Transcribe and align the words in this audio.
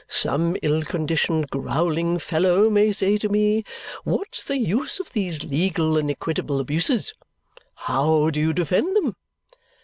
Some 0.07 0.57
ill 0.63 0.81
conditioned 0.81 1.51
growling 1.51 2.17
fellow 2.17 2.71
may 2.71 2.91
say 2.91 3.19
to 3.19 3.29
me, 3.29 3.63
'What's 4.03 4.43
the 4.43 4.57
use 4.57 4.99
of 4.99 5.11
these 5.13 5.43
legal 5.43 5.95
and 5.95 6.09
equitable 6.09 6.59
abuses? 6.59 7.13
How 7.75 8.31
do 8.31 8.39
you 8.39 8.51
defend 8.51 8.95
them?' 8.95 9.13